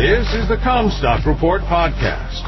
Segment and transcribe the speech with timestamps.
[0.00, 2.40] This is the Commstock Report podcast.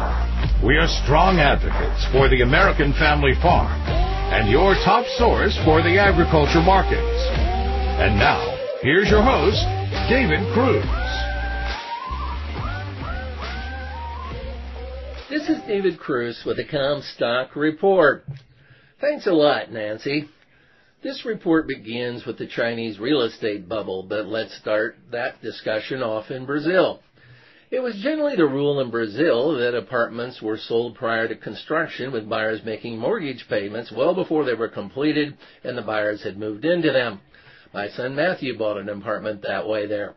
[0.64, 3.70] We are strong advocates for the American family farm
[4.32, 6.96] and your top source for the agriculture markets.
[8.00, 8.40] And now,
[8.80, 9.60] here's your host,
[10.08, 10.82] David Kruse.
[15.28, 18.24] This is David Kruse with the Commstock Report.
[18.98, 20.30] Thanks a lot, Nancy.
[21.02, 26.30] This report begins with the Chinese real estate bubble, but let's start that discussion off
[26.30, 27.02] in Brazil.
[27.72, 32.28] It was generally the rule in Brazil that apartments were sold prior to construction with
[32.28, 36.92] buyers making mortgage payments well before they were completed and the buyers had moved into
[36.92, 37.22] them.
[37.72, 40.14] My son Matthew bought an apartment that way there.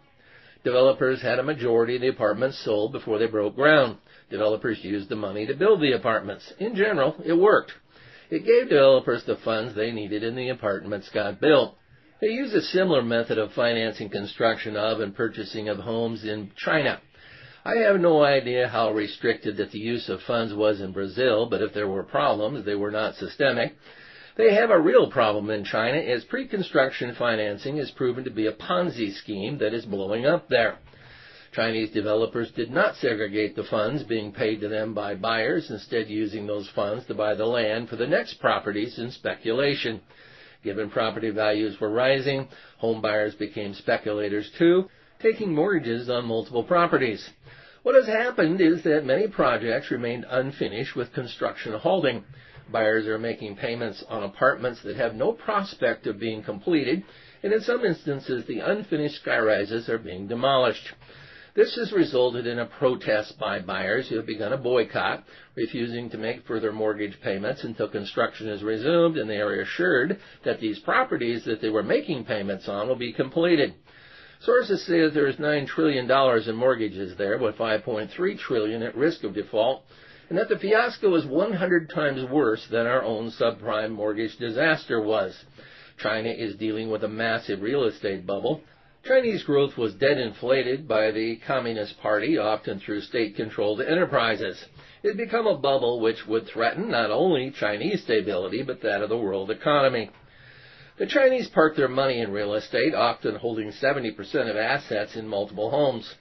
[0.65, 3.99] Developers had a majority of the apartments sold before they broke ground.
[4.29, 6.51] Developers used the money to build the apartments.
[6.59, 7.71] In general, it worked.
[8.29, 11.77] It gave developers the funds they needed and the apartments got built.
[12.19, 16.99] They use a similar method of financing construction of and purchasing of homes in China.
[17.67, 21.63] I have no idea how restricted that the use of funds was in Brazil, but
[21.63, 23.73] if there were problems, they were not systemic.
[24.37, 28.51] They have a real problem in China as pre-construction financing has proven to be a
[28.51, 30.77] Ponzi scheme that is blowing up there.
[31.53, 36.45] Chinese developers did not segregate the funds being paid to them by buyers, instead using
[36.45, 40.01] those funds to buy the land for the next properties in speculation.
[40.63, 44.87] Given property values were rising, home buyers became speculators too,
[45.21, 47.29] taking mortgages on multiple properties.
[47.83, 52.23] What has happened is that many projects remained unfinished with construction halting.
[52.71, 57.03] Buyers are making payments on apartments that have no prospect of being completed,
[57.43, 60.93] and in some instances the unfinished skyrises are being demolished.
[61.55, 65.23] This has resulted in a protest by buyers who have begun a boycott,
[65.55, 70.59] refusing to make further mortgage payments until construction is resumed and they are assured that
[70.59, 73.73] these properties that they were making payments on will be completed.
[74.41, 79.23] Sources say that there is $9 trillion in mortgages there, with 5.3 trillion at risk
[79.23, 79.83] of default,
[80.29, 85.45] and that the fiasco is 100 times worse than our own subprime mortgage disaster was.
[85.97, 88.61] China is dealing with a massive real estate bubble,
[89.07, 94.65] Chinese growth was dead inflated by the Communist Party, often through state-controlled enterprises.
[95.03, 99.09] It had become a bubble which would threaten not only Chinese stability, but that of
[99.09, 100.09] the world economy.
[100.97, 104.17] The Chinese park their money in real estate, often holding 70%
[104.49, 106.15] of assets in multiple homes.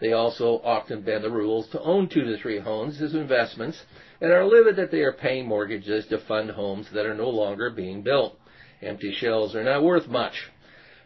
[0.00, 3.82] They also often bend the rules to own two to three homes as investments
[4.20, 7.70] and are livid that they are paying mortgages to fund homes that are no longer
[7.70, 8.38] being built.
[8.82, 10.50] Empty shells are not worth much.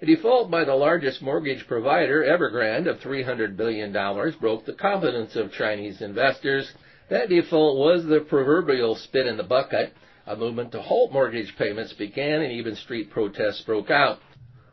[0.00, 3.92] A default by the largest mortgage provider, Evergrande, of $300 billion
[4.40, 6.72] broke the confidence of Chinese investors.
[7.08, 9.92] That default was the proverbial spit in the bucket.
[10.26, 14.20] A movement to halt mortgage payments began and even street protests broke out.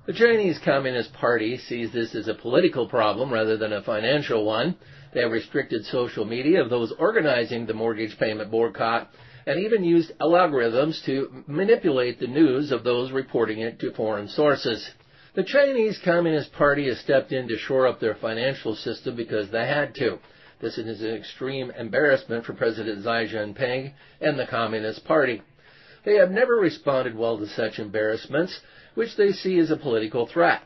[0.05, 4.75] The Chinese Communist Party sees this as a political problem rather than a financial one.
[5.13, 9.09] They have restricted social media of those organizing the mortgage payment boycott
[9.47, 14.87] and even used algorithms to manipulate the news of those reporting it to foreign sources.
[15.33, 19.65] The Chinese Communist Party has stepped in to shore up their financial system because they
[19.65, 20.19] had to.
[20.61, 25.41] This is an extreme embarrassment for President Xi Jinping and the Communist Party.
[26.05, 28.59] They have never responded well to such embarrassments,
[28.95, 30.61] which they see as a political threat.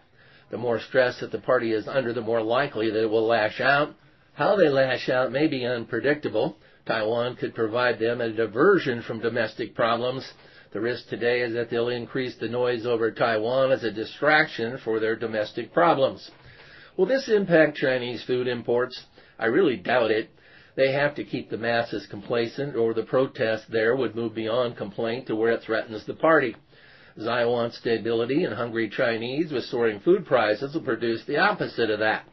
[0.52, 3.62] The more stress that the party is under, the more likely that it will lash
[3.62, 3.96] out.
[4.34, 6.58] How they lash out may be unpredictable.
[6.86, 10.34] Taiwan could provide them a diversion from domestic problems
[10.74, 15.00] the risk today is that they'll increase the noise over Taiwan as a distraction for
[15.00, 16.32] their domestic problems.
[16.98, 19.00] Will this impact Chinese food imports?
[19.40, 20.30] I really doubt it.
[20.76, 25.28] They have to keep the masses complacent or the protest there would move beyond complaint
[25.28, 26.56] to where it threatens the party.
[27.16, 32.00] Xi wants stability and hungry Chinese with soaring food prices will produce the opposite of
[32.00, 32.26] that.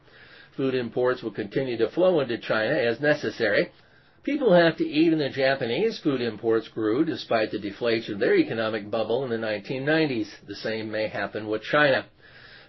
[0.57, 3.71] Food imports will continue to flow into China as necessary,
[4.23, 8.37] People have to eat, and the Japanese food imports grew despite the deflation of their
[8.37, 10.29] economic bubble in the 1990s.
[10.47, 12.05] The same may happen with China.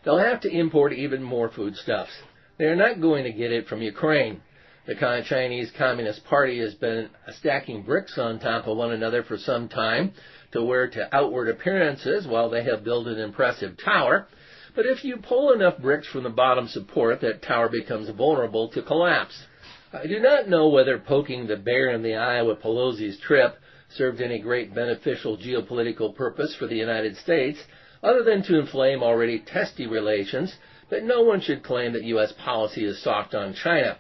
[0.04, 2.14] They'll have to import even more foodstuffs.
[2.62, 4.40] They are not going to get it from Ukraine.
[4.86, 9.68] The Chinese Communist Party has been stacking bricks on top of one another for some
[9.68, 10.12] time
[10.52, 14.28] to wear to outward appearances while they have built an impressive tower.
[14.76, 18.84] But if you pull enough bricks from the bottom support, that tower becomes vulnerable to
[18.84, 19.48] collapse.
[19.92, 23.56] I do not know whether poking the bear in the eye with Pelosi's trip
[23.90, 27.58] served any great beneficial geopolitical purpose for the United States
[28.04, 30.56] other than to inflame already testy relations,
[30.90, 32.34] but no one should claim that U.S.
[32.44, 33.98] policy is soft on China.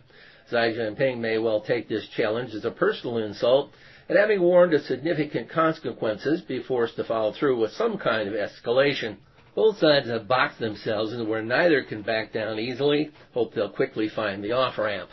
[0.50, 3.72] Xi Jinping may well take this challenge as a personal insult,
[4.10, 8.34] and having warned of significant consequences, be forced to follow through with some kind of
[8.34, 9.16] escalation.
[9.56, 13.12] Both sides have boxed themselves into where neither can back down easily.
[13.34, 15.10] Hope they'll quickly find the off ramp.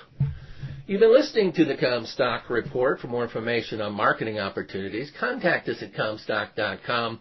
[0.87, 2.99] You've been listening to the Commstock Report.
[2.99, 7.21] For more information on marketing opportunities, contact us at Commstock.com